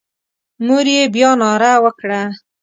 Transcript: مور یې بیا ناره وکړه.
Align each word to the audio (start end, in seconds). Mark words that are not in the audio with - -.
مور 0.65 0.85
یې 0.95 1.01
بیا 1.13 1.29
ناره 1.41 1.73
وکړه. 1.83 2.21